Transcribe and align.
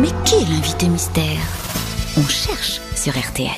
Mais 0.00 0.08
qui 0.24 0.36
est 0.36 0.48
l'invité 0.48 0.88
mystère? 0.88 1.38
On 2.16 2.22
cherche 2.22 2.80
sur 2.94 3.12
RTL. 3.12 3.50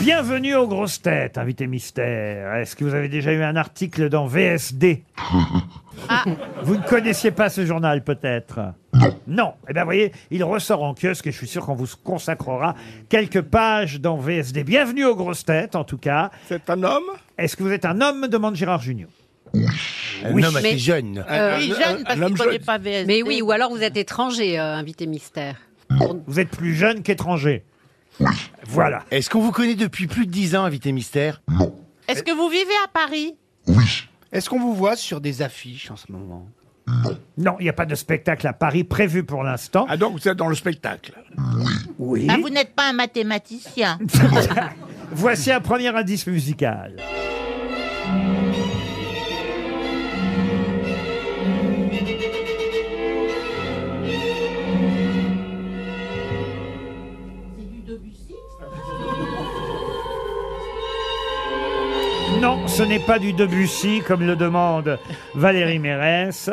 Bienvenue 0.00 0.56
aux 0.56 0.66
grosses 0.66 1.00
têtes, 1.00 1.38
invité 1.38 1.68
mystère. 1.68 2.56
Est-ce 2.56 2.74
que 2.74 2.84
vous 2.84 2.94
avez 2.94 3.08
déjà 3.08 3.32
eu 3.32 3.42
un 3.42 3.54
article 3.54 4.08
dans 4.08 4.26
VSD 4.26 5.04
Vous 6.62 6.76
ne 6.76 6.82
connaissiez 6.82 7.30
pas 7.30 7.48
ce 7.48 7.64
journal 7.64 8.02
peut-être? 8.02 8.72
Non. 9.28 9.54
Eh 9.68 9.72
bien, 9.72 9.82
vous 9.82 9.88
voyez, 9.88 10.12
il 10.32 10.42
ressort 10.42 10.82
en 10.82 10.94
kiosque 10.94 11.28
et 11.28 11.32
je 11.32 11.36
suis 11.36 11.46
sûr 11.46 11.64
qu'on 11.64 11.74
vous 11.74 11.86
consacrera 12.02 12.74
quelques 13.08 13.42
pages 13.42 14.00
dans 14.00 14.16
VSD. 14.16 14.64
Bienvenue 14.64 15.04
aux 15.04 15.14
grosses 15.14 15.44
têtes, 15.44 15.76
en 15.76 15.84
tout 15.84 15.98
cas. 15.98 16.30
C'est 16.48 16.68
un 16.70 16.82
homme? 16.82 17.04
Est-ce 17.38 17.56
que 17.56 17.62
vous 17.62 17.72
êtes 17.72 17.84
un 17.84 18.00
homme? 18.00 18.26
demande 18.26 18.56
Gérard 18.56 18.80
Junior. 18.80 19.10
Un 19.54 20.32
Oui. 20.32 20.44
homme 20.44 20.56
assez 20.56 20.72
Mais- 20.72 20.78
jeune. 20.78 21.24
Un- 21.28 21.58
oui, 21.58 21.72
un- 21.72 21.78
jeune, 21.80 22.04
parce 22.04 22.14
qu'il 22.20 22.32
ne 22.32 22.36
connaît 22.36 22.58
pas 22.58 22.78
VSD. 22.78 23.06
Mais 23.06 23.22
oui, 23.22 23.40
ou 23.42 23.50
alors 23.52 23.70
vous 23.70 23.82
êtes 23.82 23.96
étranger, 23.96 24.58
euh, 24.58 24.74
invité 24.74 25.06
mystère. 25.06 25.56
Vous 26.26 26.40
êtes 26.40 26.50
plus 26.50 26.74
jeune 26.74 27.02
qu'étranger. 27.02 27.64
Voilà. 28.66 29.04
Est-ce 29.10 29.30
qu'on 29.30 29.40
vous 29.40 29.52
connaît 29.52 29.74
depuis 29.74 30.06
plus 30.06 30.26
de 30.26 30.30
10 30.30 30.56
ans, 30.56 30.64
invité 30.64 30.90
mystère? 30.92 31.42
Est-ce 32.08 32.22
que 32.22 32.32
vous 32.32 32.48
vivez 32.48 32.72
à 32.84 32.88
Paris? 32.88 33.34
Est-ce 34.32 34.48
qu'on 34.50 34.58
vous 34.60 34.74
voit 34.74 34.96
sur 34.96 35.20
des 35.20 35.42
affiches 35.42 35.90
en 35.90 35.96
ce 35.96 36.10
moment? 36.10 36.46
Non, 37.36 37.56
il 37.58 37.64
n'y 37.64 37.68
a 37.68 37.72
pas 37.72 37.84
de 37.86 37.94
spectacle 37.96 38.46
à 38.46 38.52
Paris 38.52 38.84
prévu 38.84 39.24
pour 39.24 39.42
l'instant. 39.42 39.86
Ah 39.88 39.96
donc 39.96 40.12
vous 40.20 40.28
êtes 40.28 40.36
dans 40.36 40.48
le 40.48 40.54
spectacle. 40.54 41.12
Oui. 41.98 42.26
Ah, 42.30 42.36
Vous 42.40 42.48
n'êtes 42.48 42.74
pas 42.74 42.88
un 42.88 42.92
mathématicien. 42.92 43.98
Voici 45.12 45.50
un 45.50 45.60
premier 45.60 45.88
indice 45.88 46.26
musical. 46.26 46.96
Non, 62.40 62.66
ce 62.68 62.82
n'est 62.82 62.98
pas 63.00 63.18
du 63.18 63.32
Debussy, 63.32 64.02
comme 64.06 64.26
le 64.26 64.36
demande 64.36 64.98
Valérie 65.34 65.78
Mérès. 65.78 66.50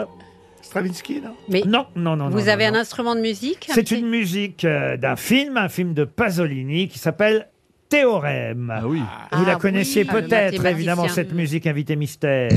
Stravinsky, 0.61 1.21
non? 1.21 1.35
Mais 1.49 1.63
Non, 1.65 1.85
non, 1.95 2.15
non. 2.15 2.29
vous 2.29 2.39
non, 2.39 2.47
avez 2.47 2.63
non, 2.65 2.69
un 2.69 2.73
non. 2.73 2.79
instrument 2.79 3.15
de 3.15 3.21
musique 3.21 3.67
C'est 3.73 3.91
une 3.91 4.07
musique 4.09 4.65
euh, 4.65 4.97
d'un 4.97 5.15
film, 5.15 5.57
un 5.57 5.69
film 5.69 5.93
de 5.93 6.03
Pasolini 6.05 6.87
qui 6.87 6.99
s'appelle 6.99 7.49
Théorème. 7.89 8.73
Ah 8.75 8.87
oui. 8.87 9.01
Vous 9.33 9.45
la 9.45 9.53
Ah 9.53 9.55
connaissiez 9.57 10.03
oui, 10.03 10.07
le 10.07 10.13
peut-être, 10.13 10.31
mathématicien. 10.31 10.69
évidemment, 10.71 11.07
cette 11.09 11.33
musique 11.33 11.67
invité 11.67 11.95
mystère. 11.95 12.49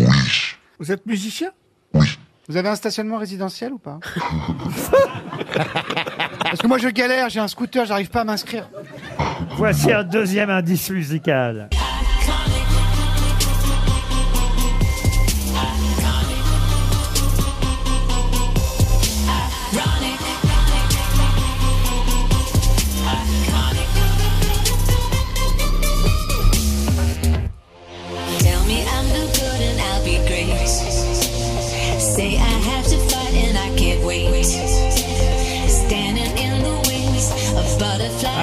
Vous 0.79 0.93
êtes 0.93 1.05
musicien? 1.07 1.51
Vous 2.49 2.57
avez 2.57 2.69
un 2.69 2.77
stationnement 2.77 3.19
résidentiel 3.19 3.73
ou 3.73 3.79
pas? 3.79 3.99
Parce 6.57 6.63
que 6.63 6.69
moi 6.69 6.79
je 6.79 6.89
galère, 6.89 7.29
j'ai 7.29 7.39
un 7.39 7.49
scooter, 7.49 7.85
j'arrive 7.85 8.09
pas 8.09 8.23
à 8.23 8.25
m'inscrire. 8.25 8.67
Voici 9.59 9.93
un 9.93 10.03
deuxième 10.03 10.49
indice 10.49 10.89
musical. 10.89 11.69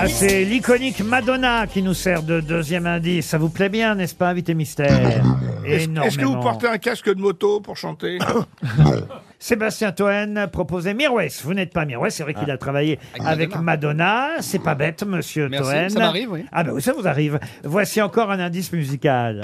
Ah, 0.03 0.09
c'est 0.09 0.43
l'iconique 0.43 0.99
Madonna 1.01 1.65
qui 1.65 1.81
nous 1.81 1.93
sert 1.93 2.23
de 2.23 2.41
deuxième 2.41 2.85
indice. 2.87 3.25
Ça 3.27 3.37
vous 3.37 3.47
plaît 3.47 3.69
bien, 3.69 3.95
n'est-ce 3.95 4.13
pas, 4.13 4.27
invité 4.27 4.53
mystère 4.53 4.91
Est-ce 5.65 5.85
Énormément. 5.85 6.03
est-ce 6.03 6.17
que 6.17 6.25
vous 6.25 6.41
portez 6.41 6.67
un 6.67 6.77
casque 6.77 7.07
de 7.07 7.21
moto 7.21 7.61
pour 7.61 7.77
chanter 7.77 8.17
Sébastien 9.39 9.93
Toen 9.93 10.47
proposait 10.51 10.93
Mirwes. 10.93 11.41
Vous 11.45 11.53
n'êtes 11.53 11.71
pas 11.71 11.85
Mirwes, 11.85 12.09
c'est 12.09 12.23
vrai 12.23 12.33
qu'il 12.33 12.51
a 12.51 12.57
travaillé 12.57 12.99
avec 13.23 13.55
Madonna. 13.55 14.27
C'est 14.41 14.59
pas 14.61 14.75
bête, 14.75 15.03
monsieur 15.03 15.47
Merci, 15.47 15.71
Toen. 15.71 15.89
ça 15.89 15.99
m'arrive, 15.99 16.31
oui. 16.33 16.43
Ah 16.51 16.65
ben 16.65 16.73
oui, 16.73 16.81
ça 16.81 16.91
vous 16.91 17.07
arrive. 17.07 17.39
Voici 17.63 18.01
encore 18.01 18.29
un 18.29 18.41
indice 18.41 18.73
musical. 18.73 19.41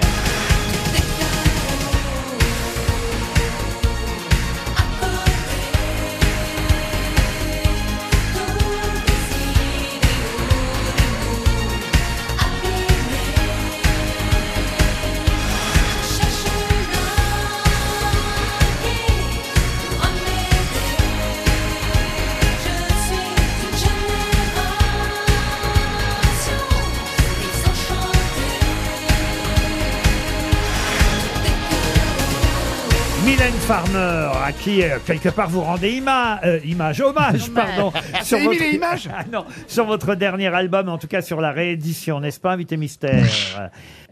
Farmer, 33.84 34.28
à 34.44 34.52
qui 34.52 34.82
euh, 34.82 34.98
quelque 35.06 35.30
part 35.30 35.48
vous 35.48 35.62
rendez 35.62 35.90
ima- 36.00 36.38
euh, 36.44 36.58
image, 36.64 37.00
hommage, 37.00 37.50
pardon, 37.50 37.92
sur 38.22 38.36
C'est 38.38 38.44
Émile 38.44 38.62
et 38.62 38.74
Images 38.74 39.08
Ah 39.16 39.24
non, 39.32 39.44
sur 39.66 39.86
votre 39.86 40.14
dernier 40.14 40.48
album, 40.48 40.88
en 40.88 40.98
tout 40.98 41.06
cas 41.06 41.22
sur 41.22 41.40
la 41.40 41.50
réédition, 41.50 42.20
n'est-ce 42.20 42.40
pas, 42.40 42.52
invité 42.52 42.76
mystère? 42.76 43.24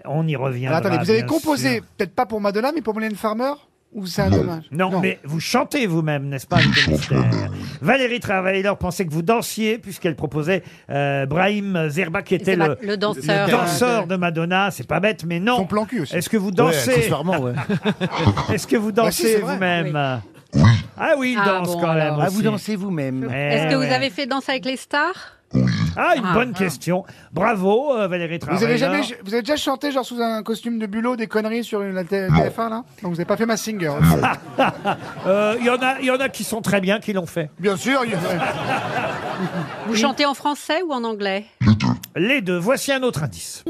On 0.04 0.26
y 0.26 0.36
revient. 0.36 0.68
Alors, 0.68 0.78
attendez, 0.78 0.98
vous 0.98 1.10
avez 1.10 1.24
composé, 1.24 1.82
peut-être 1.96 2.14
pas 2.14 2.24
pour 2.24 2.40
Madonna, 2.40 2.72
mais 2.74 2.80
pour 2.80 2.94
Mylène 2.94 3.14
Farmer? 3.16 3.52
Ou 3.94 4.06
c'est 4.06 4.20
un 4.22 4.32
hommage 4.32 4.64
Non, 4.70 5.00
mais 5.00 5.18
vous 5.24 5.40
chantez 5.40 5.86
vous-même, 5.86 6.28
n'est-ce 6.28 6.46
pas, 6.46 6.56
invité 6.56 6.90
mystère 6.90 7.24
Valérie 7.80 8.20
Travailer 8.20 8.70
pensait 8.78 9.06
que 9.06 9.12
vous 9.12 9.22
dansiez, 9.22 9.78
puisqu'elle 9.78 10.14
proposait 10.14 10.62
euh, 10.90 11.24
Brahim 11.24 11.88
Zerba, 11.88 12.22
qui 12.22 12.34
était 12.34 12.54
le, 12.54 12.76
le 12.82 12.96
danseur. 12.98 13.46
le 13.46 13.50
danseur 13.52 14.06
de 14.06 14.16
Madonna. 14.16 14.70
C'est 14.70 14.86
pas 14.86 15.00
bête, 15.00 15.24
mais 15.24 15.40
non. 15.40 15.56
Son 15.56 15.66
plan 15.66 15.84
cul 15.86 16.00
aussi. 16.02 16.14
Est-ce 16.14 16.28
que 16.28 16.36
vous 16.36 16.50
dansez. 16.50 17.10
Est-ce 18.52 18.66
que 18.66 18.76
vous 18.76 18.92
Bah 18.92 19.10
si, 19.10 19.22
dansez 19.22 19.32
c'est 19.34 19.40
vrai. 19.40 19.54
vous-même 19.54 20.20
Ah 20.96 21.14
oui, 21.18 21.32
il 21.36 21.38
Ah 21.42 21.46
danse 21.46 21.68
bon, 21.72 21.80
quand 21.80 21.94
même. 21.94 22.02
alors. 22.02 22.20
Ah, 22.22 22.28
vous 22.28 22.36
aussi. 22.36 22.44
dansez 22.44 22.76
vous-même. 22.76 23.28
Eh 23.32 23.34
Est-ce 23.54 23.70
que 23.70 23.74
vous 23.74 23.80
ouais. 23.80 23.92
avez 23.94 24.10
fait 24.10 24.26
Danse 24.26 24.48
avec 24.48 24.64
les 24.66 24.76
stars? 24.76 25.38
Ah, 26.00 26.14
une 26.16 26.22
Ah, 26.24 26.32
bonne 26.34 26.52
ah. 26.54 26.58
question. 26.58 27.04
Bravo, 27.32 27.92
euh, 27.96 28.06
Valérie 28.08 28.38
Vous 28.48 28.62
avez 28.64 28.78
jamais, 28.78 29.00
vous 29.24 29.34
avez 29.34 29.42
déjà 29.42 29.56
chanté 29.56 29.90
genre 29.90 30.04
sous 30.04 30.20
un 30.20 30.42
costume 30.44 30.78
de 30.78 30.86
bulot 30.86 31.16
des 31.16 31.26
conneries 31.26 31.64
sur 31.64 31.82
une, 31.82 31.92
la 31.94 32.04
T- 32.04 32.28
TF1 32.28 32.68
là? 32.70 32.84
Donc 33.02 33.12
vous 33.12 33.18
avez 33.18 33.24
pas 33.24 33.36
fait 33.36 33.46
ma 33.46 33.56
singer. 33.56 33.92
Euh, 35.26 35.56
Il 35.60 35.66
y, 35.66 35.70
en 35.70 35.76
a- 35.82 35.98
il 36.00 36.06
y 36.06 36.10
en 36.10 36.18
a 36.20 36.28
qui 36.28 36.44
sont 36.44 36.60
très 36.62 36.80
bien, 36.80 37.00
qui 37.00 37.12
l'ont 37.12 37.26
fait. 37.26 37.50
Bien 37.58 37.76
sûr. 37.76 38.00
il- 38.04 38.12
Vous 39.86 39.96
chantez 39.96 40.24
en 40.26 40.34
français 40.34 40.82
ou 40.86 40.92
en 40.92 41.02
anglais? 41.04 41.44
Les 42.16 42.40
deux. 42.40 42.58
Voici 42.58 42.92
un 42.92 43.02
autre 43.02 43.22
indice. 43.22 43.64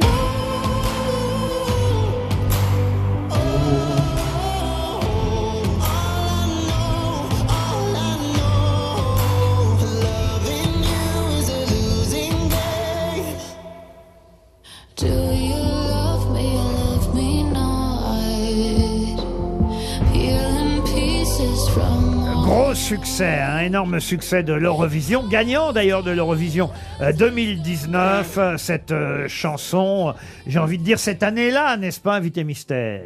Gros 21.38 22.74
succès, 22.74 23.38
un 23.38 23.60
énorme 23.60 24.00
succès 24.00 24.42
de 24.42 24.52
l'Eurovision, 24.52 25.24
gagnant 25.28 25.72
d'ailleurs 25.72 26.02
de 26.02 26.10
l'Eurovision 26.10 26.68
euh, 27.00 27.12
2019, 27.12 28.38
euh, 28.38 28.56
cette 28.56 28.90
euh, 28.90 29.28
chanson, 29.28 30.08
euh, 30.08 30.12
j'ai 30.48 30.58
envie 30.58 30.78
de 30.78 30.82
dire 30.82 30.98
cette 30.98 31.22
année-là, 31.22 31.76
n'est-ce 31.76 32.00
pas, 32.00 32.16
Invité 32.16 32.42
Mystère? 32.42 33.02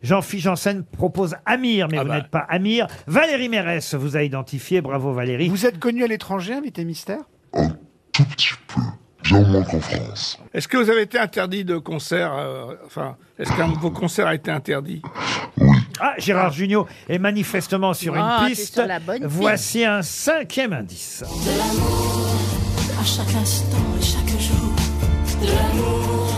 Jean-Philippe 0.00 0.44
Janssen 0.44 0.84
propose 0.84 1.34
Amir, 1.44 1.88
mais 1.90 1.98
Ah 1.98 2.02
vous 2.02 2.08
bah. 2.08 2.16
n'êtes 2.18 2.28
pas 2.28 2.46
Amir. 2.48 2.86
Valérie 3.08 3.48
Mérès 3.48 3.94
vous 3.94 4.16
a 4.16 4.22
identifié, 4.22 4.80
bravo 4.80 5.12
Valérie. 5.12 5.48
Vous 5.48 5.66
êtes 5.66 5.80
connu 5.80 6.04
à 6.04 6.06
l'étranger, 6.06 6.54
invité 6.54 6.84
mystère? 6.84 7.22
Tout 8.12 8.24
petit 8.26 8.50
peu. 8.68 8.80
Bien 9.24 9.42
moins 9.42 9.62
qu'en 9.62 9.80
France. 9.80 10.38
Est-ce 10.54 10.68
que 10.68 10.76
vous 10.76 10.88
avez 10.90 11.02
été 11.02 11.18
interdit 11.18 11.64
de 11.64 11.76
concert 11.78 12.32
euh, 12.36 12.74
Enfin, 12.86 13.16
est-ce 13.38 13.52
qu'un 13.52 13.68
de 13.68 13.76
vos 13.78 13.90
concerts 13.90 14.26
a 14.28 14.34
été 14.34 14.50
interdit? 14.50 15.02
Ah, 16.00 16.14
Gérard 16.18 16.52
Jugnot 16.52 16.86
est 17.08 17.18
manifestement 17.18 17.92
sur 17.94 18.14
Ah, 18.16 18.38
une 18.42 18.48
t'es 18.50 18.54
piste. 18.54 18.74
sur 18.74 18.86
la 18.86 19.00
bonne 19.00 19.18
piste. 19.22 19.30
Voici 19.30 19.84
un 19.84 20.02
cinquième 20.02 20.72
indice. 20.72 21.22
De 21.44 21.58
l'amour 21.58 22.28
à 23.00 23.04
chaque 23.04 23.34
instant 23.34 23.76
et 24.00 24.02
chaque 24.04 24.40
jour. 24.40 24.72
De 25.42 25.46
l'amour 25.46 26.34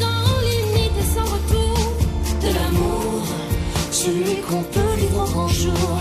sans 0.00 0.40
limite 0.40 0.92
et 0.98 1.14
sans 1.14 1.24
retour. 1.24 1.96
De 2.40 2.54
l'amour, 2.54 3.22
celui 3.90 4.36
qu'on 4.40 4.62
peut 4.62 4.94
vivre 4.98 5.20
en 5.20 5.24
grand 5.26 5.48
jour. 5.48 5.98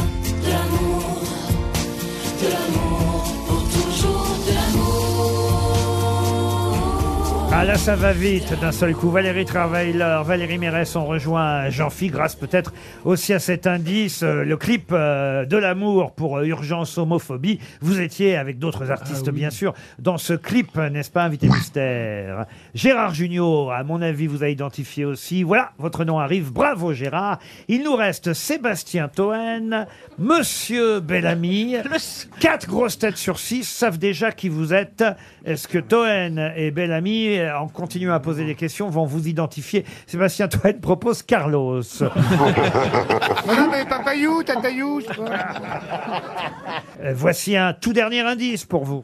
Ah 7.58 7.64
là, 7.64 7.78
ça 7.78 7.96
va 7.96 8.12
vite 8.12 8.54
d'un 8.60 8.74
seul 8.74 8.94
coup. 8.94 9.10
Valérie 9.10 9.46
Travailer, 9.46 10.22
Valérie 10.26 10.58
Mérès 10.58 10.94
ont 10.98 11.06
rejoint 11.06 11.70
Jean-Phi 11.70 12.10
grâce 12.10 12.36
peut-être 12.36 12.74
aussi 13.06 13.32
à 13.32 13.40
cet 13.40 13.66
indice, 13.66 14.24
euh, 14.24 14.44
le 14.44 14.58
clip 14.58 14.90
euh, 14.92 15.46
de 15.46 15.56
l'amour 15.56 16.12
pour 16.12 16.38
euh, 16.38 16.44
Urgence 16.44 16.98
Homophobie. 16.98 17.62
Vous 17.80 18.02
étiez 18.02 18.36
avec 18.36 18.60
d'autres 18.60 18.92
artistes, 18.92 19.30
bien 19.30 19.52
sûr, 19.52 19.74
dans 20.00 20.18
ce 20.18 20.34
clip, 20.34 20.76
n'est-ce 20.76 21.10
pas, 21.10 21.24
invité 21.24 21.48
mystère? 21.48 22.46
Gérard 22.74 23.14
Junior, 23.14 23.72
à 23.72 23.86
mon 23.86 24.02
avis, 24.02 24.28
vous 24.28 24.44
a 24.44 24.50
identifié 24.50 25.06
aussi. 25.06 25.44
Voilà, 25.44 25.72
votre 25.78 26.04
nom 26.04 26.20
arrive. 26.20 26.52
Bravo 26.52 26.92
Gérard. 26.92 27.40
Il 27.70 27.84
nous 27.84 27.96
reste 27.96 28.34
Sébastien 28.34 29.08
Toen, 29.08 29.86
Monsieur 30.20 31.00
Bellamy. 31.00 31.78
Quatre 32.42 32.68
grosses 32.68 33.00
têtes 33.00 33.16
sur 33.16 33.40
six 33.40 33.64
savent 33.64 33.98
déjà 33.98 34.34
qui 34.34 34.50
vous 34.50 34.74
êtes. 34.74 35.06
Est-ce 35.46 35.70
que 35.70 35.78
Toen 35.78 36.52
et 36.58 36.72
Bellamy, 36.72 37.45
euh, 37.46 37.60
en 37.60 37.68
continuant 37.68 38.14
à 38.14 38.20
poser 38.20 38.46
des 38.46 38.56
questions, 38.56 38.90
vont 38.90 39.06
vous 39.06 39.28
identifier 39.28 39.86
Sébastien 40.08 40.48
Toen 40.48 40.80
propose 40.82 41.24
Carlos. 41.24 41.82
Non, 42.02 42.10
non, 43.56 43.70
mais 43.72 43.86
papayou, 43.86 44.44
tatayou, 44.44 45.02
je 45.02 45.08
sais 45.08 45.14
pas. 45.14 45.48
Euh, 47.02 47.14
Voici 47.16 47.56
un 47.56 47.74
tout 47.74 47.94
dernier 47.94 48.22
indice 48.22 48.66
pour 48.66 48.86
vous. 48.86 49.04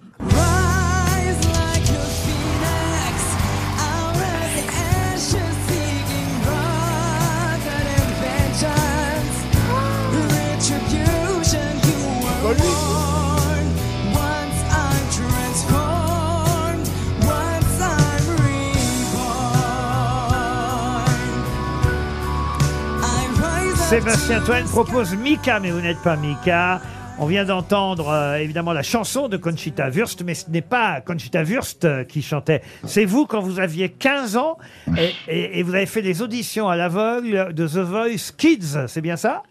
Sébastien 23.91 24.39
Toen 24.45 24.63
propose 24.71 25.13
Mika, 25.17 25.59
mais 25.59 25.69
vous 25.69 25.81
n'êtes 25.81 25.99
pas 26.01 26.15
Mika. 26.15 26.79
On 27.19 27.25
vient 27.25 27.43
d'entendre 27.43 28.07
euh, 28.07 28.35
évidemment 28.38 28.71
la 28.71 28.83
chanson 28.83 29.27
de 29.27 29.35
Conchita 29.35 29.89
Wurst, 29.89 30.23
mais 30.23 30.33
ce 30.33 30.49
n'est 30.49 30.61
pas 30.61 31.01
Conchita 31.01 31.43
Wurst 31.43 31.83
euh, 31.83 32.05
qui 32.05 32.21
chantait. 32.21 32.61
C'est 32.85 33.03
vous 33.03 33.25
quand 33.25 33.41
vous 33.41 33.59
aviez 33.59 33.89
15 33.89 34.38
ans 34.38 34.57
et, 34.97 35.11
et- 35.27 35.59
et 35.59 35.63
vous 35.63 35.75
avez 35.75 35.88
fait 35.88 36.01
des 36.01 36.21
auditions 36.21 36.69
à 36.69 36.77
l'aveugle 36.77 37.53
de 37.53 37.67
The 37.67 37.79
Voice 37.79 38.31
Kids, 38.38 38.77
c'est 38.88 39.01
bien 39.01 39.17
ça? 39.17 39.43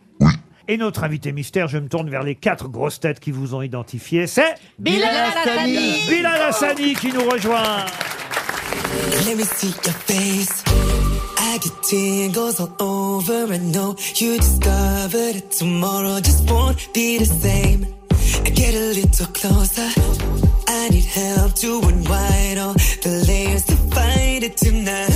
Et 0.68 0.78
notre 0.78 1.04
invité 1.04 1.32
mystère, 1.32 1.68
je 1.68 1.76
me 1.76 1.88
tourne 1.88 2.08
vers 2.08 2.22
les 2.22 2.34
quatre 2.34 2.66
grosses 2.68 2.98
têtes 2.98 3.20
qui 3.20 3.32
vous 3.32 3.54
ont 3.54 3.60
identifié, 3.60 4.26
c'est 4.26 4.54
Bilal 4.78 5.14
Hassani. 5.36 6.06
Bilal 6.08 6.40
Hassani 6.48 6.94
qui 6.94 7.12
nous 7.12 7.28
rejoint. 7.28 7.84
Let 9.26 9.34
me 9.34 9.44
see 9.44 9.74
your 9.84 9.94
face. 10.06 10.64
I 11.60 11.62
get 11.62 11.82
tingles 11.82 12.58
all 12.58 12.72
over. 12.80 13.52
I 13.52 13.58
know 13.58 13.94
you 14.14 14.38
discovered 14.38 15.36
it 15.36 15.50
tomorrow. 15.50 16.18
Just 16.20 16.50
won't 16.50 16.88
be 16.94 17.18
the 17.18 17.26
same. 17.26 17.86
I 18.46 18.48
get 18.48 18.72
a 18.74 18.94
little 18.98 19.26
closer. 19.26 19.90
I 20.68 20.88
need 20.88 21.04
help 21.04 21.54
to 21.56 21.80
unwind 21.84 22.58
all 22.60 22.72
the 22.72 23.24
layers 23.28 23.64
to 23.64 23.76
find 23.76 24.42
it 24.42 24.56
tonight. 24.56 25.09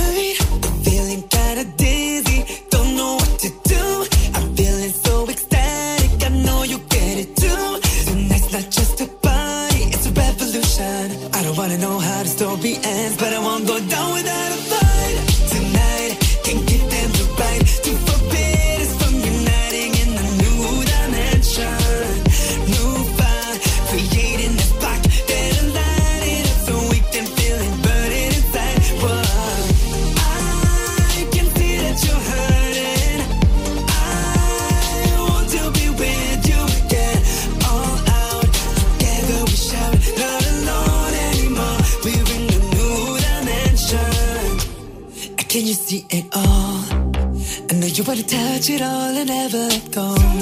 It 48.69 48.81
all 48.81 49.15
and 49.15 49.27
never 49.27 49.57
let 49.57 49.91
go. 49.91 50.34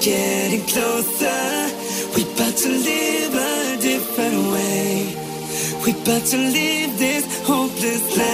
Getting 0.00 0.64
closer. 0.66 1.70
We 2.16 2.22
about 2.22 2.56
to 2.56 2.68
live 2.68 3.34
a 3.34 3.76
different 3.80 4.52
way. 4.52 5.14
We 5.84 5.92
about 5.92 6.24
to 6.32 6.38
live 6.38 6.98
this 6.98 7.24
hopeless 7.46 8.16
life. 8.16 8.30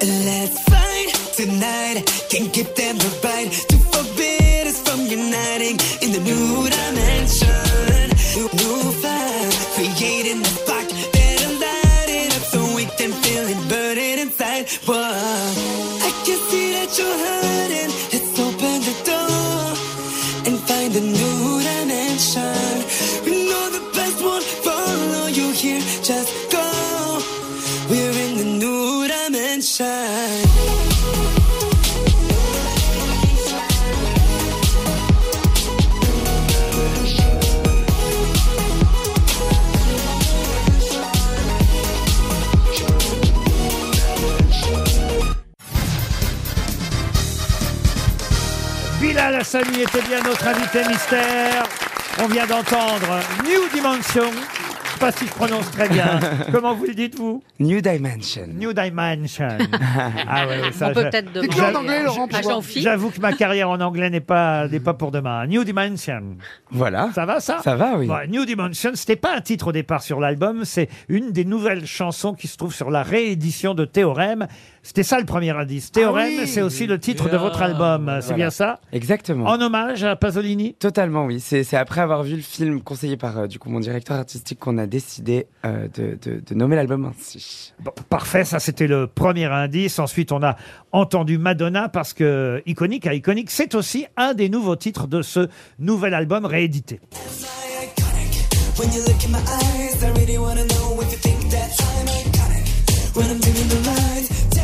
Let's 0.00 0.58
fight 0.64 1.12
tonight. 1.36 2.04
Can't 2.30 2.52
give 2.52 2.74
them 2.74 2.96
the 2.96 3.10
right 3.22 3.52
to 3.52 3.76
forbid 3.92 4.66
us 4.66 4.80
from 4.80 5.00
uniting 5.06 5.78
in 6.00 6.12
the 6.12 6.20
new 6.20 6.68
dimension. 6.70 8.10
New, 8.36 8.48
new 8.56 8.92
fire, 9.02 9.50
creating 9.74 10.40
a 10.40 10.44
spark 10.44 10.88
that'll 11.12 11.58
light 11.60 12.08
it 12.08 12.32
up 12.36 12.42
so 12.42 12.58
we 12.74 12.86
can 12.96 13.12
feel 13.22 13.46
it 13.48 13.68
burning 13.68 14.18
inside. 14.18 14.68
Whoa. 14.86 14.96
I 14.96 16.10
can 16.24 16.38
see 16.48 16.72
that 16.72 16.98
you're 16.98 17.18
hurting. 17.18 17.95
Hassani 49.56 49.82
était 49.82 50.02
bien 50.02 50.22
notre 50.22 50.46
invité 50.46 50.86
mystère. 50.86 51.64
On 52.22 52.26
vient 52.26 52.46
d'entendre 52.46 53.20
New 53.44 53.68
Dimension 53.72 54.30
sais 54.96 55.00
pas 55.00 55.12
si 55.12 55.26
je 55.26 55.32
prononce 55.32 55.70
très 55.70 55.88
bien. 55.88 56.18
Comment 56.52 56.74
vous 56.74 56.86
le 56.86 56.94
dites, 56.94 57.16
vous 57.16 57.42
New 57.60 57.80
Dimension. 57.80 58.46
New 58.48 58.72
Dimension. 58.72 59.48
Ah 60.28 60.46
ouais, 60.46 60.72
ça, 60.72 60.88
On 60.88 60.92
peut 60.92 61.02
peut-être 61.02 61.32
demander 61.32 61.48
Dites-le 61.48 61.64
en 61.64 61.74
anglais, 61.80 62.02
Laurent, 62.02 62.24
à 62.24 62.28
pour 62.28 62.40
voir. 62.40 62.54
Jean-Phi. 62.56 62.80
J'avoue 62.82 63.10
que 63.10 63.20
ma 63.20 63.32
carrière 63.32 63.70
en 63.70 63.80
anglais 63.80 64.10
n'est 64.10 64.20
pas, 64.20 64.68
n'est 64.68 64.80
pas 64.80 64.94
pour 64.94 65.10
demain. 65.10 65.46
New 65.46 65.64
Dimension. 65.64 66.36
Voilà. 66.70 67.10
Ça 67.14 67.26
va, 67.26 67.40
ça 67.40 67.60
Ça 67.62 67.76
va, 67.76 67.96
oui. 67.96 68.06
Bon, 68.06 68.18
New 68.28 68.44
Dimension, 68.44 68.90
c'était 68.94 69.16
pas 69.16 69.36
un 69.36 69.40
titre 69.40 69.68
au 69.68 69.72
départ 69.72 70.02
sur 70.02 70.20
l'album, 70.20 70.64
c'est 70.64 70.88
une 71.08 71.30
des 71.30 71.44
nouvelles 71.44 71.86
chansons 71.86 72.34
qui 72.34 72.48
se 72.48 72.56
trouve 72.56 72.74
sur 72.74 72.90
la 72.90 73.02
réédition 73.02 73.74
de 73.74 73.84
Théorème. 73.84 74.46
C'était 74.86 75.02
ça 75.02 75.18
le 75.18 75.26
premier 75.26 75.50
indice. 75.50 75.90
Théorème, 75.90 76.32
oui. 76.38 76.46
c'est 76.46 76.62
aussi 76.62 76.86
le 76.86 77.00
titre 77.00 77.28
de 77.28 77.36
votre 77.36 77.60
album. 77.60 78.06
C'est 78.20 78.26
Voilà. 78.28 78.36
bien 78.36 78.50
ça 78.50 78.78
Exactement. 78.92 79.46
En 79.46 79.60
hommage 79.60 80.04
à 80.04 80.14
Pasolini 80.14 80.74
Totalement, 80.74 81.24
oui. 81.26 81.40
C'est 81.40 81.64
c'est 81.64 81.76
après 81.76 82.00
avoir 82.02 82.22
vu 82.22 82.36
le 82.36 82.42
film 82.42 82.80
conseillé 82.80 83.16
par 83.16 83.36
euh, 83.36 83.46
du 83.48 83.58
coup 83.58 83.68
mon 83.68 83.80
directeur 83.80 84.16
artistique 84.16 84.60
qu'on 84.60 84.78
a 84.78 84.86
décidé 84.86 85.48
euh, 85.64 85.88
de, 85.94 86.16
de- 86.22 86.40
de 86.46 86.54
nommer 86.54 86.76
l'album 86.76 87.04
ainsi. 87.06 87.72
Bon, 87.80 87.90
parfait, 88.08 88.44
ça 88.44 88.60
c'était 88.60 88.86
le 88.86 89.08
premier 89.08 89.46
indice. 89.46 89.98
Ensuite, 89.98 90.30
on 90.30 90.42
a 90.44 90.54
entendu 90.92 91.36
Madonna 91.36 91.88
parce 91.88 92.12
que 92.12 92.62
Iconique 92.66 93.08
à 93.08 93.14
Iconique, 93.14 93.50
c'est 93.50 93.74
aussi 93.74 94.06
un 94.16 94.34
des 94.34 94.48
nouveaux 94.48 94.76
titres 94.76 95.08
de 95.08 95.20
ce 95.20 95.48
nouvel 95.80 96.14
album 96.14 96.44
réédité. 96.46 97.00
When 98.78 98.88
you 98.92 99.00
look 99.06 99.24
in 99.24 99.30
my 99.32 99.38
eyes, 99.38 100.02
I 100.04 100.10
really 100.20 100.38
wanna 100.38 100.64
know 100.64 101.00
if 101.02 101.10
you 101.10 101.18
think 101.18 101.50
that 101.50 101.70
I'm 101.80 102.06
iconic. 102.06 103.16
When 103.16 103.26
I'm 103.30 103.40
dimming 103.40 103.68
the 103.68 103.80
lights, 103.88 104.55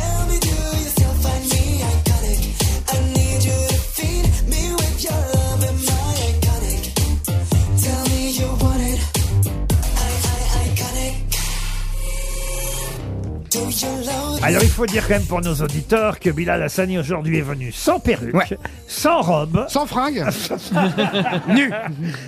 Alors 14.42 14.62
il 14.62 14.68
faut 14.68 14.86
dire 14.86 15.06
quand 15.06 15.14
même 15.14 15.26
pour 15.26 15.40
nos 15.40 15.54
auditeurs 15.56 16.18
que 16.20 16.30
Bilal 16.30 16.62
Hassani 16.62 16.98
aujourd'hui 16.98 17.38
est 17.38 17.42
venu 17.42 17.70
sans 17.72 18.00
perruque, 18.00 18.34
Ouais. 18.34 18.46
sans 18.86 19.20
robe, 19.20 19.66
Sans 19.68 19.86
fringues. 19.86 20.24
nu. 21.48 21.70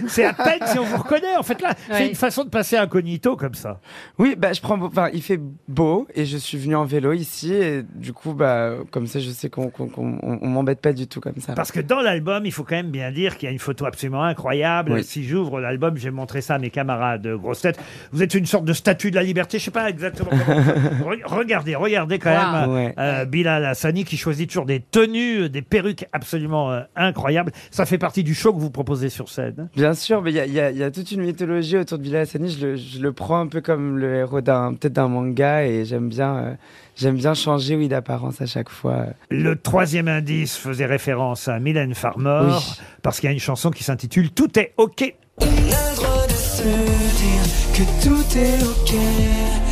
C'est 0.07 0.25
à 0.25 0.33
peine 0.33 0.61
si 0.67 0.79
on 0.79 0.85
vous 0.85 0.99
reconnaît. 0.99 1.37
En 1.39 1.43
fait 1.43 1.61
là, 1.63 1.71
c'est 1.89 1.93
Ouais. 1.95 2.09
une 2.09 2.15
façon 2.15 2.45
de 2.45 2.51
passer 2.51 2.77
incognito 2.77 3.37
comme 3.37 3.55
ça. 3.55 3.81
Oui, 4.19 4.35
bah 4.37 4.53
je 4.53 4.61
prends. 4.61 4.81
Enfin, 4.83 5.09
il 5.15 5.23
fait 5.23 5.41
beau 5.69 6.07
et 6.15 6.27
je 6.27 6.37
suis 6.37 6.59
venu 6.59 6.77
en 6.77 6.85
vélo 6.85 7.13
ici 7.13 7.55
et 7.55 7.83
du 7.95 8.13
coup, 8.13 8.33
bah 8.35 8.73
comme 8.91 9.07
ça, 9.07 9.19
je 9.21 9.31
sais 9.31 9.49
qu'on 9.49 9.71
qu'on- 9.71 9.89
qu'on- 9.89 10.19
on- 10.23 10.39
on 10.43 10.49
m'embête 10.49 10.81
pas 10.81 10.93
du 10.93 11.07
tout 11.07 11.21
comme 11.21 11.41
ça. 11.41 11.55
Parce 11.55 11.73
que 11.73 11.81
dans 11.81 12.01
l'album, 12.01 12.45
il 12.45 12.53
faut 12.53 12.65
quand 12.65 12.77
même 12.77 12.91
bien 12.91 13.11
dire 13.13 13.37
qu'il 13.39 13.47
y 13.47 13.51
a 13.51 13.53
une 13.53 13.59
photo 13.59 13.87
absolument 13.87 14.25
incroyable. 14.25 14.93
Oui. 14.93 15.05
Si 15.05 15.25
j'ouvre 15.25 15.61
l'album, 15.61 15.97
j'ai 15.97 16.11
montré 16.11 16.41
ça 16.43 16.55
à 16.55 16.59
mes 16.59 16.71
camarades 16.71 17.23
de 17.23 17.35
grosses 17.35 17.63
têtes. 17.63 17.79
Vous 18.13 18.23
êtes 18.23 18.35
une 18.35 18.47
sorte 18.47 18.65
de 18.65 18.73
statue 18.73 19.11
de 19.11 19.17
la 19.17 19.23
liberté, 19.23 19.59
je 19.59 19.65
sais 19.65 19.71
pas 19.71 19.89
exactement 19.89 20.31
comment. 20.31 20.61
Re- 21.15 21.23
regardez, 21.27 21.75
regardez 21.75 22.19
quand 22.19 22.31
Wow. 22.31 22.53
même 22.61 22.71
Ouais. 22.71 22.95
euh, 22.99 23.25
Bilal 23.25 23.65
Hassani 23.65 24.05
qui 24.05 24.17
choisit 24.17 24.49
toujours 24.49 24.67
des 24.67 24.81
tenues, 24.81 25.49
des 25.49 25.63
perruques 25.63 26.07
absolument 26.13 26.73
euh, 26.73 26.81
incroyables. 26.97 27.53
Ça 27.71 27.87
fait 27.87 27.99
partie 27.99 28.25
du 28.25 28.35
show 28.35 28.53
que 28.53 28.59
vous 28.61 28.71
proposez 28.71 29.09
sur 29.09 29.29
scène. 29.29 29.69
Bien 29.77 29.95
sûr, 29.95 30.23
mais 30.23 30.31
il 30.31 30.37
y 30.37 30.41
a, 30.41 30.47
il 30.47 30.53
y 30.53 30.61
a- 30.61 30.71
il 30.71 30.79
y 30.79 30.83
a 30.83 30.91
toute 30.91 31.11
une 31.13 31.23
mythologie 31.23 31.77
autour 31.79 31.99
de 31.99 32.03
Bilal 32.03 32.23
Hassani. 32.23 32.51
Je 32.51 32.67
le, 32.67 32.77
je 32.77 32.99
le 33.01 33.13
prends 33.13 33.41
un 33.41 33.47
peu 33.47 33.61
comme 33.61 33.99
le 33.99 34.15
héros 34.17 34.41
d'un 34.41 34.75
peut-être 34.75 34.93
d'un 34.95 35.09
manga 35.09 35.65
et 35.65 35.85
j'aime 35.85 36.09
bien 36.09 36.37
euh, 36.37 36.55
j'aime 36.97 37.17
bien 37.17 37.35
changer 37.35 37.77
oui 37.77 37.89
d'apparence 37.89 38.41
à 38.41 38.47
chaque 38.47 38.69
fois. 38.69 39.07
Le 39.31 39.57
troisième 39.57 40.09
indice 40.09 40.57
faisait 40.57 40.87
référence 40.87 41.49
à 41.49 41.59
Mylène 41.59 41.95
Farmer, 41.95 42.43
Oui. 42.49 42.79
parce 43.03 43.21
qu'il 43.21 43.29
y 43.29 43.31
a 43.31 43.33
une 43.33 43.41
chanson 43.41 43.71
qui 43.71 43.85
s'intitule 43.85 44.31
Tout 44.31 44.59
est 44.59 44.73
OK. 44.77 45.15
On 45.39 45.45
a 45.45 45.47
le 45.47 45.97
droit 45.97 46.27
de 46.27 46.33
se 46.33 46.63
dire 46.63 47.45
que 47.75 48.05
tout 48.05 48.39
est 48.39 48.63
ok. 48.63 49.64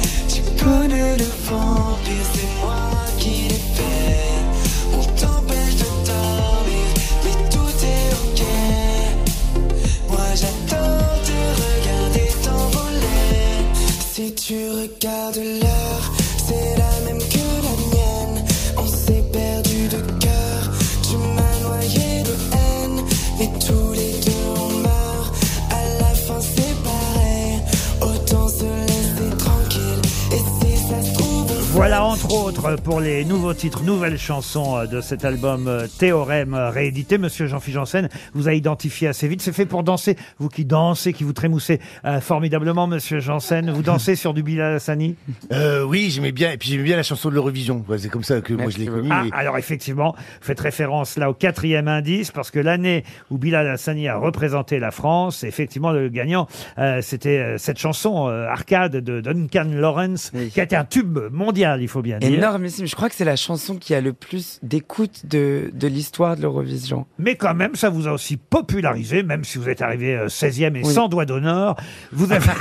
Entre 32.35 32.47
autres 32.71 32.77
pour 32.83 33.01
les 33.01 33.25
nouveaux 33.25 33.53
titres, 33.53 33.83
nouvelles 33.85 34.19
chansons 34.19 34.77
euh, 34.79 34.87
de 34.87 35.01
cet 35.01 35.25
album 35.25 35.69
euh, 35.69 35.87
Théorème 35.99 36.55
euh, 36.55 36.71
réédité. 36.71 37.19
Monsieur 37.19 37.47
Jean-Philippe 37.47 37.75
Janssen 37.75 38.09
vous 38.33 38.49
a 38.49 38.55
identifié 38.55 39.09
assez 39.09 39.29
vite. 39.29 39.43
C'est 39.43 39.53
fait 39.53 39.67
pour 39.67 39.83
danser. 39.83 40.17
Vous 40.39 40.49
qui 40.49 40.65
dansez, 40.65 41.13
qui 41.13 41.25
vous 41.25 41.33
trémoussez 41.35 41.81
euh, 42.05 42.21
formidablement, 42.21 42.87
Monsieur 42.87 43.21
Janssen. 43.21 43.71
Vous 43.71 43.83
dansez 43.83 44.17
sur 44.17 44.33
du 44.35 44.43
Bilal 44.43 44.75
Hassani? 44.77 45.17
Euh, 45.53 45.85
oui, 45.85 46.09
j'aimais 46.11 46.33
bien. 46.33 46.53
Et 46.53 46.57
puis 46.57 46.71
j'aimais 46.71 46.85
bien 46.85 46.97
la 46.97 47.03
chanson 47.03 47.29
de 47.29 47.35
l'Eurovision. 47.35 47.85
Ouais, 47.89 47.99
c'est 47.99 48.09
comme 48.09 48.25
ça 48.25 48.41
que 48.41 48.55
moi 48.55 48.71
je 48.71 48.79
l'ai 48.79 48.87
connue. 48.87 49.09
Ah, 49.11 49.25
et- 49.27 49.33
alors 49.33 49.59
effectivement, 49.59 50.15
vous 50.17 50.47
faites 50.47 50.61
référence 50.61 51.17
là 51.19 51.29
au 51.31 51.35
quatrième 51.35 51.89
indice, 51.89 52.31
parce 52.31 52.51
que 52.51 52.59
l'année 52.61 53.05
où 53.31 53.37
Bilal 53.39 53.69
Hassani 53.69 54.09
a 54.09 54.17
représenté 54.17 54.79
la 54.79 54.91
France, 54.91 55.45
effectivement, 55.45 55.93
le 55.93 56.09
gagnant, 56.09 56.47
euh, 56.79 57.01
c'était 57.03 57.57
cette 57.59 57.79
chanson 57.79 58.29
euh, 58.29 58.47
Arcade 58.47 58.97
de 58.97 59.21
Duncan 59.21 59.67
Lawrence, 59.73 60.31
Oui. 60.35 60.49
qui 60.51 60.61
a 60.61 60.65
été 60.65 60.77
un 60.77 60.85
tube 60.85 61.19
mondial, 61.31 61.83
il 61.83 61.89
faut 61.89 62.01
bien 62.03 62.19
dire. 62.29 62.39
Énormissime. 62.39 62.87
Je 62.87 62.95
crois 62.97 63.09
que 63.09 63.15
c'est 63.15 63.25
la 63.25 63.37
chanson 63.37 63.77
qui 63.77 63.95
a 63.95 64.01
le 64.01 64.13
plus 64.13 64.59
d'écoute 64.63 65.27
de, 65.27 65.71
de 65.73 65.87
l'histoire 65.89 66.37
de 66.37 66.43
l'Eurovision. 66.43 67.07
Mais 67.19 67.37
quand 67.37 67.55
même, 67.55 67.75
ça 67.75 67.89
vous 67.91 68.07
a 68.09 68.13
aussi 68.13 68.37
popularisé, 68.37 69.23
même 69.23 69.45
si 69.45 69.59
vous 69.59 69.69
êtes 69.69 69.83
arrivé 69.83 70.15
euh, 70.17 70.27
16e 70.29 70.77
et 70.77 70.83
Oui. 70.85 70.93
sans 70.93 71.09
doigt 71.09 71.25
d'honneur. 71.25 71.77
Vous 72.13 72.33
avez... 72.33 72.47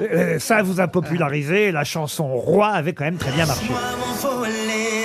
Euh, 0.00 0.38
ça 0.38 0.62
vous 0.62 0.80
a 0.80 0.88
popularisé. 0.88 1.70
La 1.72 1.84
chanson 1.84 2.26
Roi 2.34 2.68
avait 2.68 2.92
quand 2.92 3.04
même 3.04 3.16
très 3.16 3.30
bien 3.32 3.46
marché. 3.46 3.66
I- 3.66 5.04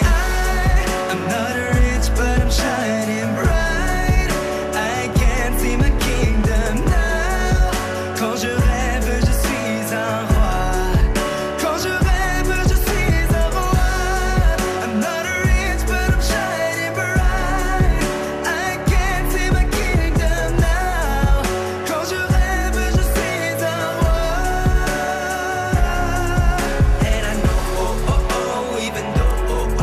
I'm 1.11 1.27
not 1.27 1.58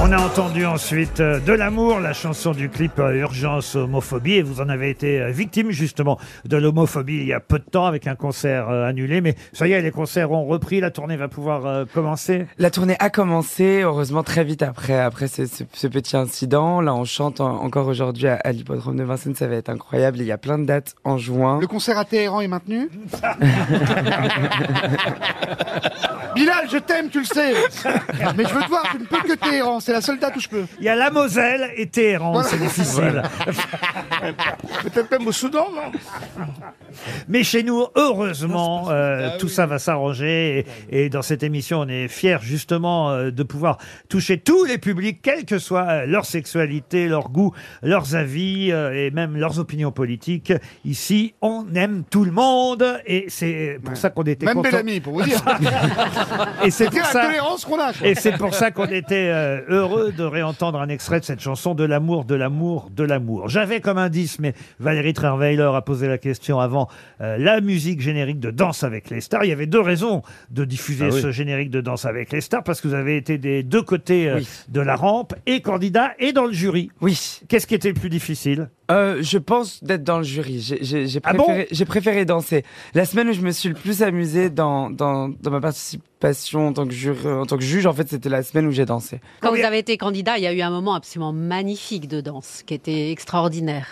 On 0.08 0.12
a 0.12 0.18
entendu 0.20 0.64
ensuite 0.64 1.18
euh, 1.18 1.40
De 1.40 1.52
l'amour, 1.52 1.98
la 1.98 2.12
chanson 2.12 2.52
du 2.52 2.68
clip 2.68 2.96
euh, 3.00 3.14
Urgence 3.14 3.74
homophobie, 3.74 4.34
et 4.34 4.42
vous 4.42 4.60
en 4.60 4.68
avez 4.68 4.88
été 4.90 5.20
euh, 5.20 5.30
victime 5.32 5.72
justement 5.72 6.16
de 6.44 6.56
l'homophobie 6.56 7.16
il 7.16 7.26
y 7.26 7.32
a 7.32 7.40
peu 7.40 7.58
de 7.58 7.64
temps 7.64 7.86
avec 7.86 8.06
un 8.06 8.14
concert 8.14 8.68
euh, 8.70 8.86
annulé. 8.86 9.20
Mais 9.20 9.34
ça 9.52 9.66
y 9.66 9.72
est, 9.72 9.82
les 9.82 9.90
concerts 9.90 10.30
ont 10.30 10.44
repris, 10.44 10.78
la 10.80 10.92
tournée 10.92 11.16
va 11.16 11.26
pouvoir 11.26 11.66
euh, 11.66 11.84
commencer. 11.92 12.46
La 12.58 12.70
tournée 12.70 12.94
a 13.00 13.10
commencé, 13.10 13.80
heureusement 13.82 14.22
très 14.22 14.44
vite 14.44 14.62
après, 14.62 14.96
après 15.00 15.26
ce, 15.26 15.44
ce- 15.46 15.64
ce 15.72 15.86
petit 15.88 16.16
incident. 16.16 16.80
Là, 16.80 16.94
on 16.94 17.04
chante 17.04 17.40
en- 17.40 17.56
encore 17.64 17.88
aujourd'hui 17.88 18.28
à, 18.28 18.36
à 18.36 18.52
l'hippodrome 18.52 18.96
de 18.96 19.02
Vincennes, 19.02 19.34
ça 19.34 19.48
va 19.48 19.56
être 19.56 19.70
incroyable. 19.70 20.18
Il 20.20 20.26
y 20.26 20.32
a 20.32 20.38
plein 20.38 20.58
de 20.58 20.66
dates 20.66 20.94
en 21.02 21.18
juin. 21.18 21.58
Le 21.60 21.66
concert 21.66 21.98
à 21.98 22.04
Téhéran 22.04 22.40
est 22.42 22.48
maintenu. 22.48 22.88
Bilal, 26.36 26.66
je 26.70 26.76
t'aime, 26.76 27.08
tu 27.08 27.20
le 27.20 27.24
sais. 27.24 27.54
Mais 28.36 28.44
je 28.44 28.52
veux 28.54 28.62
te 28.62 28.68
voir, 28.68 28.84
je 28.92 28.98
ne 28.98 29.04
peux 29.04 29.16
que 29.26 29.32
Téhéran. 29.34 29.80
C'est 29.80 29.92
la 29.92 29.95
seule 30.00 30.18
date 30.18 30.36
où 30.36 30.40
je 30.40 30.48
peux. 30.48 30.64
Il 30.78 30.84
y 30.84 30.88
a 30.88 30.94
la 30.96 31.10
Moselle 31.10 31.70
et 31.76 31.86
Téhéran, 31.86 32.32
Voilà. 32.32 32.48
c'est 32.48 32.58
difficile. 32.58 33.22
Peut-être 34.82 35.10
même 35.10 35.26
au 35.26 35.32
Soudan, 35.32 35.66
non 35.74 35.92
Mais 37.28 37.42
chez 37.44 37.62
nous, 37.62 37.86
heureusement, 37.94 38.86
euh, 38.90 39.30
tout 39.38 39.48
ça 39.48 39.66
va 39.66 39.78
s'arranger. 39.78 40.66
Et, 40.90 41.04
et 41.04 41.08
dans 41.08 41.22
cette 41.22 41.42
émission, 41.42 41.80
on 41.80 41.88
est 41.88 42.08
fiers 42.08 42.38
justement 42.42 43.10
euh, 43.10 43.30
de 43.30 43.42
pouvoir 43.42 43.78
toucher 44.08 44.38
tous 44.38 44.64
les 44.64 44.78
publics, 44.78 45.20
quelle 45.22 45.44
que 45.44 45.58
soit 45.58 45.86
euh, 45.88 46.06
leur 46.06 46.24
sexualité, 46.24 47.08
leur 47.08 47.28
goût, 47.30 47.52
leurs 47.82 48.14
avis 48.14 48.72
euh, 48.72 48.92
et 49.06 49.10
même 49.10 49.36
leurs 49.36 49.58
opinions 49.58 49.92
politiques. 49.92 50.52
Ici, 50.84 51.34
on 51.42 51.66
aime 51.74 52.04
tout 52.08 52.24
le 52.24 52.32
monde 52.32 53.00
et 53.06 53.26
c'est 53.28 53.78
pour 53.84 53.96
ça 53.96 54.10
qu'on 54.10 54.22
était 54.24 54.46
Même 54.46 54.54
content- 54.56 54.70
Bellamy, 54.70 55.00
pour 55.00 55.14
vous 55.14 55.22
dire. 55.22 55.40
Et 56.64 56.70
c'est 56.70 56.86
C'est 56.86 56.90
pour 57.00 57.06
ça. 57.06 57.22
qu'on 57.66 57.78
a. 57.80 57.92
quoi. 57.92 58.06
Et 58.08 58.14
c'est 58.14 58.32
pour 58.36 58.54
ça 58.54 58.70
qu'on 58.70 58.86
était 58.86 59.28
euh, 59.30 59.60
heureux 59.68 59.85
heureux 59.86 60.12
de 60.12 60.24
réentendre 60.24 60.80
un 60.80 60.88
extrait 60.88 61.20
de 61.20 61.24
cette 61.24 61.40
chanson 61.40 61.74
de 61.74 61.84
l'amour, 61.84 62.24
de 62.24 62.34
l'amour, 62.34 62.90
de 62.94 63.04
l'amour. 63.04 63.48
J'avais 63.48 63.80
comme 63.80 63.98
indice, 63.98 64.38
mais 64.38 64.54
Valérie 64.80 65.12
Trierweiler 65.12 65.70
a 65.74 65.80
posé 65.82 66.08
la 66.08 66.18
question 66.18 66.60
avant, 66.60 66.88
euh, 67.20 67.38
la 67.38 67.60
musique 67.60 68.00
générique 68.00 68.40
de 68.40 68.50
Danse 68.50 68.82
avec 68.84 69.10
les 69.10 69.20
stars. 69.20 69.44
Il 69.44 69.48
y 69.48 69.52
avait 69.52 69.66
deux 69.66 69.80
raisons 69.80 70.22
de 70.50 70.64
diffuser 70.64 71.06
Ah 71.10 71.14
oui. 71.14 71.22
ce 71.22 71.30
générique 71.30 71.70
de 71.70 71.80
Danse 71.80 72.04
avec 72.04 72.32
les 72.32 72.40
stars, 72.40 72.64
parce 72.64 72.80
que 72.80 72.88
vous 72.88 72.94
avez 72.94 73.16
été 73.16 73.38
des 73.38 73.62
deux 73.62 73.82
côtés 73.82 74.28
euh, 74.28 74.36
Oui. 74.38 74.48
de 74.68 74.80
la 74.80 74.96
rampe, 74.96 75.34
et 75.46 75.60
candidat, 75.60 76.12
et 76.18 76.32
dans 76.32 76.46
le 76.46 76.52
jury. 76.52 76.90
Oui. 77.00 77.40
Qu'est-ce 77.48 77.66
qui 77.66 77.74
était 77.74 77.88
le 77.88 77.94
plus 77.94 78.10
difficile? 78.10 78.68
Euh, 78.90 79.18
je 79.20 79.38
pense 79.38 79.82
d'être 79.82 80.04
dans 80.04 80.18
le 80.18 80.24
jury. 80.24 80.60
J'ai- 80.60 80.78
J'ai 80.80 81.06
j'ai 81.08 81.20
Ah 81.24 81.32
bon 81.32 81.44
préféré, 81.44 81.68
j'ai 81.72 81.84
préféré 81.84 82.24
danser. 82.24 82.64
La 82.94 83.04
semaine 83.04 83.28
où 83.28 83.32
je 83.32 83.40
me 83.40 83.50
suis 83.50 83.68
le 83.68 83.74
plus 83.74 84.02
amusé 84.02 84.48
dans, 84.48 84.90
dans, 84.90 85.28
dans 85.28 85.50
ma 85.50 85.60
participation 85.60 86.68
en 86.68 86.72
tant, 86.72 86.86
que 86.86 86.92
jury, 86.92 87.26
en 87.26 87.46
tant 87.46 87.56
que 87.56 87.64
juge, 87.64 87.86
en 87.86 87.92
fait, 87.92 88.08
c'était 88.08 88.28
la 88.28 88.42
semaine 88.44 88.66
où 88.66 88.70
j'ai 88.70 88.84
dansé. 88.84 89.20
Quand 89.40 89.50
vous 89.52 89.60
avez 89.64 89.78
été 89.78 89.96
candidat, 89.96 90.38
il 90.38 90.44
y 90.44 90.46
a 90.46 90.52
eu 90.52 90.60
un 90.60 90.70
moment 90.70 90.94
absolument 90.94 91.32
magnifique 91.32 92.06
de 92.06 92.20
danse 92.20 92.62
qui 92.64 92.74
était 92.74 93.10
extraordinaire. 93.10 93.86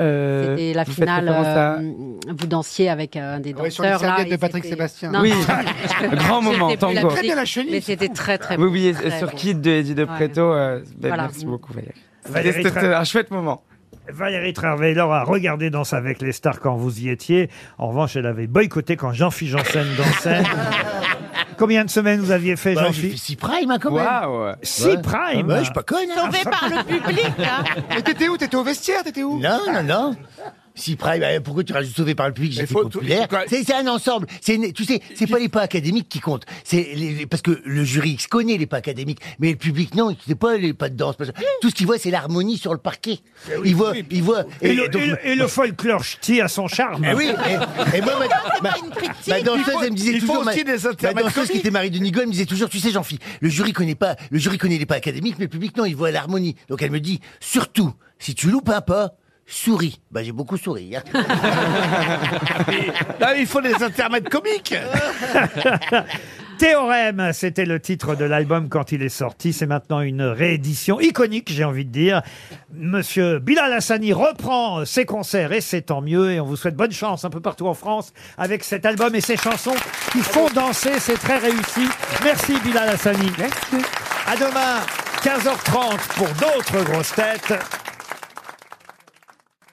Euh, 0.00 0.56
C'était 0.56 0.72
la 0.72 0.84
finale. 0.86 1.28
à- 1.28 1.74
euh, 1.74 1.92
vous 2.26 2.46
dansiez 2.46 2.88
avec 2.88 3.16
euh, 3.16 3.36
un 3.36 3.40
des 3.40 3.52
Ouais, 3.52 3.68
sur 3.68 3.82
les 3.82 3.90
danseurs 3.90 4.16
là. 4.16 4.24
de 4.24 4.36
Patrick 4.36 4.64
Sébastien. 4.64 5.10
Non, 5.10 5.20
Oui. 5.20 5.30
non, 5.32 6.08
Grand 6.16 6.40
moment, 6.40 6.74
tango. 6.76 7.08
Très 7.08 7.20
bien 7.20 7.34
la 7.34 7.44
chenille. 7.44 7.72
Mais 7.72 7.80
c'était 7.82 8.08
très 8.08 8.38
très 8.38 8.56
Oui, 8.56 8.68
oui, 8.72 8.94
très 8.94 9.18
sur 9.18 9.28
bon. 9.28 9.36
Kid 9.36 9.60
de 9.60 9.70
Eddie 9.70 9.94
de 9.94 10.04
Ouais. 10.04 10.08
Preto. 10.16 10.40
euh, 10.40 10.80
ben, 10.96 11.08
Voilà. 11.08 11.24
Merci 11.24 11.44
beaucoup, 11.44 11.74
Valérie. 11.74 12.62
C'était 12.64 12.78
un 12.94 13.04
chouette 13.04 13.30
moment. 13.30 13.62
Valérie 14.08 14.52
Trierweiler 14.52 15.00
a 15.00 15.22
regardé 15.24 15.70
Danse 15.70 15.92
avec 15.92 16.20
les 16.20 16.32
stars 16.32 16.60
quand 16.60 16.74
vous 16.74 17.00
y 17.00 17.08
étiez. 17.10 17.48
En 17.78 17.88
revanche, 17.88 18.16
elle 18.16 18.26
avait 18.26 18.46
boycotté 18.46 18.96
quand 18.96 19.12
Jean-Philippe 19.12 19.58
Janssen 19.58 19.86
dansait. 19.96 20.42
Combien 21.58 21.84
de 21.84 21.90
semaines 21.90 22.20
vous 22.20 22.30
aviez 22.30 22.56
fait, 22.56 22.74
Bah, 22.74 22.84
j'ai 22.86 22.86
fait 22.88 22.92
Jean-Philippe 22.94 23.18
6 23.18 23.36
prime, 23.36 23.70
hein, 23.70 23.78
quand 23.80 23.92
même. 23.92 24.04
Waouh. 24.04 24.54
Six 24.62 24.96
prime 25.02 25.46
Ouais, 25.48 25.58
je 25.58 25.64
suis 25.64 25.72
pas 25.72 25.82
conne. 25.82 26.08
hein. 26.10 26.24
Sauvé 26.24 26.38
par 26.44 26.68
le 26.70 26.84
public, 26.84 27.32
hein. 27.38 27.64
Mais 27.94 28.02
t'étais 28.02 28.28
où? 28.28 28.36
T'étais 28.36 28.56
au 28.56 28.64
vestiaire 28.64 29.02
T'étais 29.04 29.22
où? 29.22 29.38
Non, 29.38 29.58
non, 29.72 29.82
non. 29.82 30.16
Si 30.80 30.96
Prime, 30.96 31.22
euh, 31.22 31.40
pourquoi 31.40 31.62
tu 31.64 31.72
rajoutes 31.72 31.94
sauvé 31.94 32.14
par 32.14 32.26
le 32.28 32.32
public 32.34 32.52
J'ai 32.52 32.62
Mais 32.62 32.66
fait 32.66 32.72
faut- 32.72 32.88
populaire. 32.88 33.28
C'est 33.48 33.62
c'est 33.64 33.74
un 33.74 33.86
ensemble. 33.86 34.26
C'est 34.40 34.54
une- 34.54 34.72
tu 34.72 34.84
sais, 34.84 35.00
c'est 35.14 35.26
pas 35.26 35.38
les 35.38 35.48
pas 35.48 35.60
académiques 35.60 36.08
qui 36.08 36.20
comptent. 36.20 36.46
C'est 36.64 36.88
les- 36.94 37.12
les- 37.14 37.26
parce 37.26 37.42
que 37.42 37.60
le 37.64 37.84
jury 37.84 38.10
X 38.12 38.26
connaît 38.26 38.56
les 38.56 38.66
pas 38.66 38.78
académiques, 38.78 39.20
mais 39.38 39.50
le 39.50 39.56
public 39.56 39.94
non, 39.94 40.16
c'est 40.26 40.34
pas 40.34 40.56
les 40.56 40.72
pas 40.72 40.88
de 40.88 40.96
danse. 40.96 41.16
Parce 41.16 41.30
que 41.30 41.36
Tout 41.60 41.68
ce 41.70 41.74
qu'il 41.74 41.86
voit, 41.86 41.98
c'est 41.98 42.10
l'harmonie 42.10 42.56
sur 42.56 42.72
le 42.72 42.78
parquet. 42.78 43.18
Il 43.64 43.74
voit, 43.76 43.92
il 44.10 44.22
voit. 44.22 44.44
Et, 44.62 44.72
le, 44.72 44.88
donc- 44.88 45.02
et 45.02 45.06
le- 45.06 45.26
et 45.26 45.34
le 45.34 45.46
folklore 45.46 46.02
ch'ti 46.04 46.40
a 46.40 46.48
son 46.48 46.66
charme. 46.68 47.04
Eh 47.08 47.14
oui, 47.14 47.26
et, 47.28 47.28
et 47.98 48.00
moi, 48.00 48.14
ma, 48.62 48.70
ma, 48.70 48.76
ma 49.28 49.40
danseuse, 49.42 49.74
elle 49.82 49.90
me 49.90 49.96
disait 49.96 50.12
il 50.12 50.20
faut 50.20 50.26
toujours, 50.28 50.46
aussi 50.48 50.64
ma, 50.64 50.72
des 50.76 50.82
ma 50.82 50.90
intermèdes 50.90 51.24
danseuse 51.24 51.42
qui 51.42 51.48
comiques. 51.48 51.60
était 51.60 51.70
Marie 51.70 51.90
de 51.90 51.98
Nigo, 51.98 52.20
elle 52.20 52.26
me 52.28 52.32
disait 52.32 52.46
toujours, 52.46 52.68
tu 52.70 52.78
sais, 52.78 52.90
Jean-Philippe, 52.90 53.22
le 53.40 53.48
jury 53.48 53.72
connaît 53.72 53.94
pas, 53.94 54.16
le 54.30 54.38
jury 54.38 54.56
connaît 54.58 54.78
les 54.78 54.86
pas 54.86 54.94
académiques, 54.94 55.36
mais 55.38 55.44
le 55.44 55.50
public 55.50 55.76
non, 55.76 55.84
il 55.84 55.94
voit 55.96 56.10
l'harmonie. 56.10 56.56
Donc 56.68 56.80
elle 56.82 56.90
me 56.90 57.00
dit, 57.00 57.20
surtout, 57.40 57.92
si 58.18 58.34
tu 58.34 58.50
loupes 58.50 58.68
un 58.70 58.80
pas, 58.80 59.12
souris. 59.50 60.00
Bah, 60.10 60.22
j'ai 60.22 60.32
beaucoup 60.32 60.56
souri. 60.56 60.96
hein. 60.96 61.02
Là, 63.20 63.36
il 63.38 63.46
faut 63.46 63.60
des 63.60 63.74
intermèdes 63.82 64.28
comiques. 64.28 64.74
Théorème, 66.58 67.30
c'était 67.32 67.64
le 67.64 67.80
titre 67.80 68.14
de 68.14 68.24
l'album 68.26 68.68
quand 68.68 68.92
il 68.92 69.02
est 69.02 69.08
sorti. 69.08 69.54
C'est 69.54 69.66
maintenant 69.66 70.00
une 70.02 70.20
réédition 70.22 71.00
iconique, 71.00 71.50
j'ai 71.50 71.64
envie 71.64 71.86
de 71.86 71.90
dire. 71.90 72.20
Monsieur 72.74 73.38
Bilal 73.38 73.72
Hassani 73.72 74.12
reprend 74.12 74.84
ses 74.84 75.06
concerts 75.06 75.52
et 75.54 75.62
c'est 75.62 75.80
tant 75.80 76.02
mieux. 76.02 76.32
Et 76.32 76.38
on 76.40 76.44
vous 76.44 76.56
souhaite 76.56 76.76
bonne 76.76 76.92
chance 76.92 77.24
un 77.24 77.30
peu 77.30 77.40
partout 77.40 77.66
en 77.66 77.72
France 77.72 78.12
avec 78.36 78.62
cet 78.62 78.84
album 78.84 79.14
et 79.14 79.22
ces 79.22 79.38
chansons 79.38 79.74
qui 80.12 80.18
font 80.18 80.48
danser. 80.54 80.92
C'est 80.98 81.18
très 81.18 81.38
réussi. 81.38 81.88
Merci 82.22 82.52
Bilal 82.62 82.90
Hassani. 82.90 83.32
Merci. 83.38 83.86
À 84.26 84.36
demain, 84.36 84.80
15h30 85.22 85.96
pour 86.16 86.28
d'autres 86.28 86.84
grosses 86.84 87.14
têtes. 87.14 87.54